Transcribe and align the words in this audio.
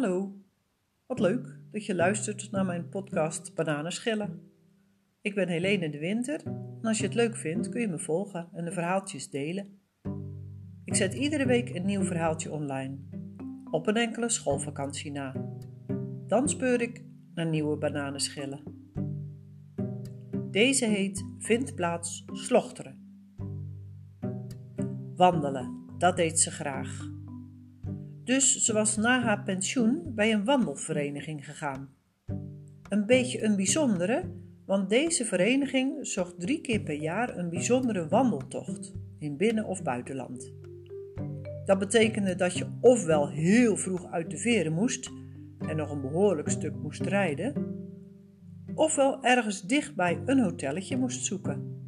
Hallo, 0.00 0.32
wat 1.06 1.20
leuk 1.20 1.58
dat 1.72 1.86
je 1.86 1.94
luistert 1.94 2.50
naar 2.50 2.64
mijn 2.64 2.88
podcast 2.88 3.54
Bananenschillen. 3.54 4.40
Ik 5.20 5.34
ben 5.34 5.48
Helene 5.48 5.90
de 5.90 5.98
Winter 5.98 6.40
en 6.46 6.80
als 6.82 6.98
je 6.98 7.04
het 7.04 7.14
leuk 7.14 7.36
vindt 7.36 7.68
kun 7.68 7.80
je 7.80 7.88
me 7.88 7.98
volgen 7.98 8.48
en 8.52 8.64
de 8.64 8.72
verhaaltjes 8.72 9.30
delen. 9.30 9.80
Ik 10.84 10.94
zet 10.94 11.14
iedere 11.14 11.46
week 11.46 11.74
een 11.74 11.84
nieuw 11.84 12.02
verhaaltje 12.02 12.50
online, 12.50 12.98
op 13.70 13.86
een 13.86 13.96
enkele 13.96 14.28
schoolvakantie 14.28 15.12
na. 15.12 15.34
Dan 16.26 16.48
speur 16.48 16.80
ik 16.80 17.04
naar 17.34 17.46
nieuwe 17.46 17.76
bananenschillen. 17.76 18.62
Deze 20.50 20.86
heet 20.86 21.24
Vind 21.38 21.74
plaats 21.74 22.24
slochteren. 22.26 23.24
Wandelen, 25.16 25.84
dat 25.98 26.16
deed 26.16 26.40
ze 26.40 26.50
graag. 26.50 27.18
Dus 28.30 28.64
ze 28.64 28.72
was 28.72 28.96
na 28.96 29.22
haar 29.22 29.42
pensioen 29.42 30.14
bij 30.14 30.32
een 30.32 30.44
wandelvereniging 30.44 31.44
gegaan. 31.44 31.88
Een 32.88 33.06
beetje 33.06 33.44
een 33.44 33.56
bijzondere, 33.56 34.22
want 34.66 34.90
deze 34.90 35.24
vereniging 35.24 36.06
zocht 36.06 36.40
drie 36.40 36.60
keer 36.60 36.80
per 36.80 36.94
jaar 36.94 37.38
een 37.38 37.50
bijzondere 37.50 38.08
wandeltocht 38.08 38.92
in 39.18 39.36
binnen- 39.36 39.64
of 39.64 39.82
buitenland. 39.82 40.52
Dat 41.64 41.78
betekende 41.78 42.34
dat 42.34 42.58
je 42.58 42.66
ofwel 42.80 43.28
heel 43.28 43.76
vroeg 43.76 44.10
uit 44.10 44.30
de 44.30 44.38
veren 44.38 44.72
moest 44.72 45.10
en 45.58 45.76
nog 45.76 45.90
een 45.90 46.00
behoorlijk 46.00 46.48
stuk 46.48 46.74
moest 46.74 47.06
rijden, 47.06 47.54
ofwel 48.74 49.22
ergens 49.22 49.62
dichtbij 49.62 50.22
een 50.24 50.40
hotelletje 50.40 50.96
moest 50.96 51.24
zoeken. 51.24 51.78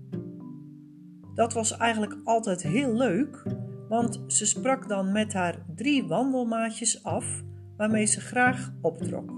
Dat 1.34 1.52
was 1.52 1.76
eigenlijk 1.76 2.20
altijd 2.24 2.62
heel 2.62 2.94
leuk, 2.94 3.44
want 3.92 4.20
ze 4.26 4.46
sprak 4.46 4.88
dan 4.88 5.12
met 5.12 5.32
haar 5.32 5.64
drie 5.74 6.04
wandelmaatjes 6.04 7.04
af 7.04 7.42
waarmee 7.76 8.06
ze 8.06 8.20
graag 8.20 8.72
optrok. 8.80 9.32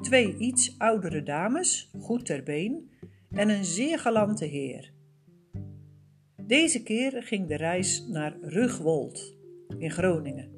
Twee 0.00 0.36
iets 0.36 0.78
oudere 0.78 1.22
dames, 1.22 1.90
goed 2.00 2.26
ter 2.26 2.42
been, 2.42 2.90
en 3.30 3.48
een 3.48 3.64
zeer 3.64 3.98
galante 3.98 4.44
heer. 4.44 4.92
Deze 6.46 6.82
keer 6.82 7.22
ging 7.22 7.48
de 7.48 7.56
reis 7.56 8.06
naar 8.06 8.36
Rugwold 8.40 9.36
in 9.78 9.90
Groningen, 9.90 10.50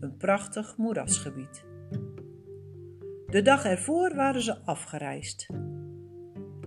een 0.00 0.16
prachtig 0.16 0.76
moerasgebied. 0.76 1.64
De 3.26 3.42
dag 3.42 3.64
ervoor 3.64 4.14
waren 4.14 4.42
ze 4.42 4.64
afgereisd. 4.64 5.46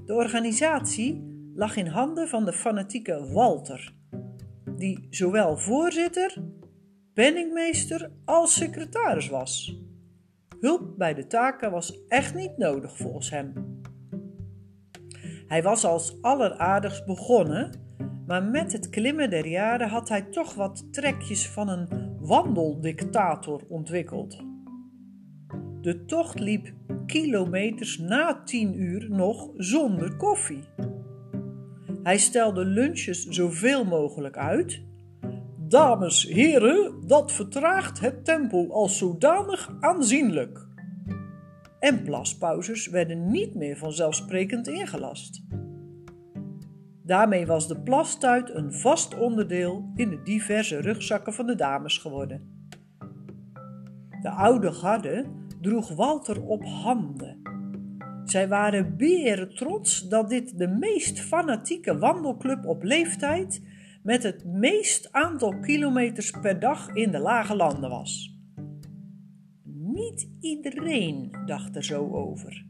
De 0.06 0.14
organisatie 0.14 1.24
lag 1.56 1.76
in 1.76 1.88
handen 1.88 2.28
van 2.28 2.46
de 2.46 2.54
fanatieke 2.54 3.32
Walter, 3.34 3.98
die 4.80 5.08
zowel 5.10 5.58
voorzitter, 5.58 6.44
penningmeester 7.14 8.12
als 8.26 8.54
secretaris 8.54 9.30
was. 9.30 9.82
Hulp 10.60 10.98
bij 10.98 11.14
de 11.14 11.28
taken 11.28 11.72
was 11.72 12.08
echt 12.08 12.36
niet 12.36 12.58
nodig 12.58 12.98
volgens 12.98 13.30
hem. 13.30 13.54
Hij 15.48 15.64
was 15.64 15.86
als 15.86 16.22
alleraardigst 16.22 17.06
begonnen, 17.06 17.72
maar 18.28 18.44
met 18.44 18.72
het 18.72 18.90
klimmen 18.90 19.30
der 19.30 19.48
jaren 19.48 19.90
had 19.90 20.10
hij 20.10 20.22
toch 20.22 20.54
wat 20.54 20.94
trekjes 20.94 21.48
van 21.48 21.70
een 21.70 22.18
wandeldictator 22.20 23.62
ontwikkeld. 23.68 24.44
De 25.82 26.06
tocht 26.06 26.40
liep 26.40 26.74
kilometers 27.06 27.98
na 27.98 28.42
tien 28.44 28.82
uur 28.82 29.10
nog 29.10 29.50
zonder 29.56 30.16
koffie. 30.16 30.64
Hij 32.04 32.18
stelde 32.18 32.66
lunches 32.66 33.26
zoveel 33.26 33.86
mogelijk 33.86 34.38
uit. 34.38 34.82
Dames, 35.58 36.24
heren, 36.24 37.08
dat 37.08 37.32
vertraagt 37.32 38.00
het 38.00 38.26
tempo 38.26 38.70
als 38.70 38.98
zodanig 38.98 39.76
aanzienlijk. 39.80 40.68
En 41.80 42.04
plaspauzes 42.04 42.88
werden 42.88 43.32
niet 43.32 43.56
meer 43.56 43.78
vanzelfsprekend 43.78 44.68
ingelast. 44.68 45.44
Daarmee 47.04 47.46
was 47.46 47.68
de 47.68 47.80
plastuit 47.80 48.56
een 48.56 48.74
vast 48.74 49.18
onderdeel 49.18 49.92
in 49.96 50.10
de 50.10 50.22
diverse 50.24 50.82
rugzakken 50.82 51.34
van 51.34 51.46
de 51.46 51.56
dames 51.56 51.98
geworden. 51.98 52.68
De 54.22 54.30
oude 54.30 54.72
garde 54.72 55.26
droeg 55.62 55.96
Walter 55.96 56.44
op 56.44 56.64
handen. 56.64 57.49
Zij 58.30 58.48
waren 58.48 58.98
beren 58.98 59.56
trots 59.56 60.08
dat 60.08 60.30
dit 60.30 60.58
de 60.58 60.68
meest 60.68 61.20
fanatieke 61.20 61.98
wandelclub 61.98 62.66
op 62.66 62.84
leeftijd 62.84 63.62
met 64.04 64.24
het 64.24 64.46
meest 64.46 65.12
aantal 65.12 65.60
kilometers 65.60 66.32
per 66.32 66.60
dag 66.60 66.94
in 66.94 67.12
de 67.12 67.20
lage 67.20 67.56
landen 67.56 67.90
was. 67.90 68.38
Niet 69.74 70.30
iedereen 70.40 71.32
dacht 71.46 71.76
er 71.76 71.84
zo 71.84 72.10
over. 72.12 72.66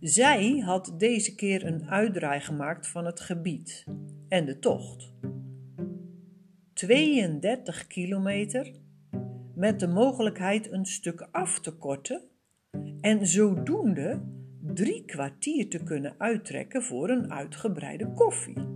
Zij 0.00 0.58
had 0.58 0.94
deze 0.98 1.34
keer 1.34 1.66
een 1.66 1.88
uitdraai 1.88 2.40
gemaakt 2.40 2.88
van 2.88 3.06
het 3.06 3.20
gebied 3.20 3.86
en 4.28 4.44
de 4.44 4.58
tocht. 4.58 5.12
32 6.72 7.86
kilometer 7.86 8.72
met 9.54 9.80
de 9.80 9.88
mogelijkheid 9.88 10.72
een 10.72 10.86
stuk 10.86 11.28
af 11.30 11.60
te 11.60 11.76
korten 11.76 12.29
en 13.00 13.26
zodoende 13.26 14.22
drie 14.60 15.04
kwartier 15.04 15.68
te 15.68 15.82
kunnen 15.82 16.14
uittrekken 16.18 16.82
voor 16.82 17.10
een 17.10 17.32
uitgebreide 17.32 18.12
koffie. 18.12 18.68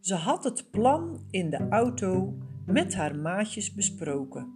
Ze 0.00 0.14
had 0.14 0.44
het 0.44 0.70
plan 0.70 1.26
in 1.30 1.50
de 1.50 1.68
auto 1.68 2.38
met 2.66 2.94
haar 2.94 3.16
maatjes 3.16 3.74
besproken 3.74 4.52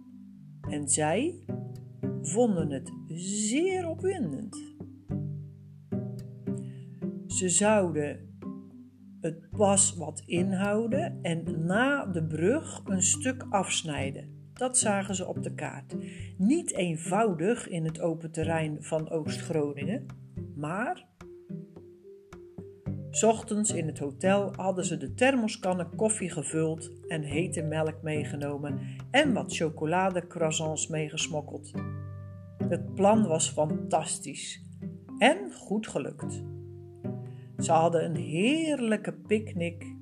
en 0.69 0.89
zij 0.89 1.43
vonden 2.21 2.71
het 2.71 2.91
zeer 3.47 3.87
opwindend. 3.87 4.75
Ze 7.27 7.49
zouden 7.49 8.19
het 9.21 9.49
pas 9.49 9.95
wat 9.95 10.23
inhouden 10.25 11.19
en 11.21 11.65
na 11.65 12.05
de 12.05 12.23
brug 12.23 12.81
een 12.85 13.01
stuk 13.01 13.45
afsnijden. 13.49 14.36
Dat 14.57 14.77
zagen 14.77 15.15
ze 15.15 15.25
op 15.27 15.43
de 15.43 15.53
kaart. 15.53 15.95
Niet 16.37 16.73
eenvoudig 16.73 17.67
in 17.67 17.85
het 17.85 17.99
open 17.99 18.31
terrein 18.31 18.77
van 18.79 19.09
Oost-Groningen, 19.09 20.05
maar. 20.55 21.05
Ochtends 23.21 23.71
in 23.73 23.87
het 23.87 23.99
hotel 23.99 24.53
hadden 24.55 24.85
ze 24.85 24.97
de 24.97 25.13
thermoskannen 25.13 25.95
koffie 25.95 26.29
gevuld 26.29 26.91
en 27.07 27.21
hete 27.21 27.61
melk 27.61 28.01
meegenomen 28.01 28.79
en 29.11 29.33
wat 29.33 29.55
chocoladecroissants 29.55 30.87
meegesmokkeld. 30.87 31.71
Het 32.67 32.95
plan 32.95 33.27
was 33.27 33.49
fantastisch 33.49 34.61
en 35.17 35.51
goed 35.53 35.87
gelukt. 35.87 36.43
Ze 37.57 37.71
hadden 37.71 38.05
een 38.05 38.15
heerlijke 38.15 39.13
picknick 39.13 39.95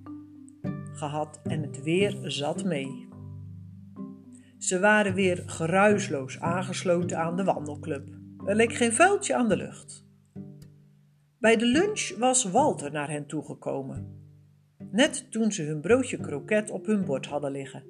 gehad 0.94 1.40
en 1.44 1.62
het 1.62 1.84
weer 1.84 2.18
zat 2.22 2.64
mee. 2.64 3.08
Ze 4.66 4.80
waren 4.80 5.14
weer 5.14 5.44
geruisloos 5.46 6.40
aangesloten 6.40 7.18
aan 7.18 7.36
de 7.36 7.44
wandelclub. 7.44 8.08
Er 8.46 8.56
leek 8.56 8.74
geen 8.74 8.94
vuiltje 8.94 9.36
aan 9.36 9.50
de 9.50 9.58
lucht. 9.58 10.06
Bij 11.40 11.58
de 11.58 11.66
lunch 11.66 12.16
was 12.18 12.44
Walter 12.44 12.92
naar 12.92 13.10
hen 13.10 13.28
toegekomen. 13.28 14.24
Net 14.92 15.32
toen 15.32 15.52
ze 15.52 15.64
hun 15.64 15.82
broodje 15.82 16.18
kroket 16.18 16.70
op 16.70 16.86
hun 16.86 17.06
bord 17.06 17.26
hadden 17.26 17.52
liggen. 17.52 17.84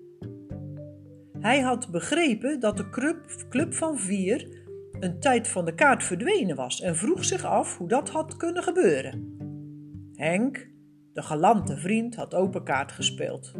Hij 1.39 1.59
had 1.59 1.91
begrepen 1.91 2.59
dat 2.59 2.77
de 2.77 2.89
club, 3.49 3.73
van 3.73 3.99
vier 3.99 4.63
een 4.99 5.19
tijd 5.19 5.47
van 5.47 5.65
de 5.65 5.75
kaart 5.75 6.03
verdwenen 6.03 6.55
was 6.55 6.81
en 6.81 6.95
vroeg 6.95 7.25
zich 7.25 7.43
af 7.43 7.77
hoe 7.77 7.87
dat 7.87 8.09
had 8.09 8.37
kunnen 8.37 8.63
gebeuren. 8.63 9.37
Henk, 10.15 10.69
de 11.13 11.21
galante 11.21 11.77
vriend, 11.77 12.15
had 12.15 12.33
open 12.33 12.63
kaart 12.63 12.91
gespeeld. 12.91 13.53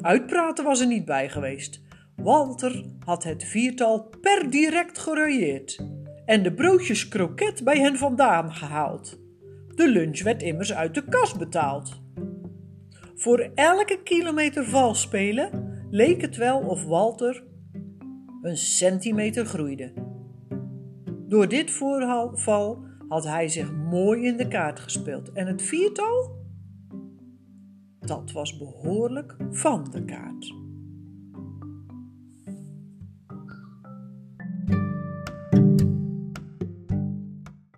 Uitpraten 0.00 0.64
was 0.64 0.80
er 0.80 0.86
niet 0.86 1.04
bij 1.04 1.28
geweest. 1.28 1.82
Walter 2.16 2.84
had 3.04 3.24
het 3.24 3.44
viertal 3.44 4.08
per 4.20 4.50
direct 4.50 4.98
gerooieerd 4.98 5.86
en 6.24 6.42
de 6.42 6.54
broodjes 6.54 7.08
kroket 7.08 7.64
bij 7.64 7.78
hen 7.78 7.96
vandaan 7.96 8.52
gehaald. 8.52 9.18
De 9.74 9.88
lunch 9.88 10.22
werd 10.22 10.42
immers 10.42 10.72
uit 10.72 10.94
de 10.94 11.04
kas 11.04 11.36
betaald. 11.36 12.02
Voor 13.14 13.50
elke 13.54 14.02
kilometer 14.02 14.64
vals 14.64 15.00
spelen 15.00 15.72
leek 15.90 16.20
het 16.20 16.36
wel 16.36 16.58
of 16.58 16.84
Walter 16.84 17.44
een 18.42 18.56
centimeter 18.56 19.46
groeide. 19.46 19.92
Door 21.28 21.48
dit 21.48 21.70
voorval 21.70 22.84
had 23.08 23.24
hij 23.24 23.48
zich 23.48 23.72
mooi 23.72 24.26
in 24.26 24.36
de 24.36 24.48
kaart 24.48 24.80
gespeeld 24.80 25.32
en 25.32 25.46
het 25.46 25.62
viertal? 25.62 26.42
Dat 28.00 28.32
was 28.32 28.58
behoorlijk 28.58 29.36
van 29.50 29.90
de 29.90 30.04
kaart. 30.04 30.63